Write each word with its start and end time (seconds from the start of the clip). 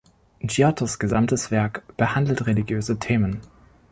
Giottos 0.39 0.97
gesamtes 0.97 1.51
Werk 1.51 1.83
behandelt 1.95 2.47
religiöse 2.47 2.97
Themen. 2.97 3.39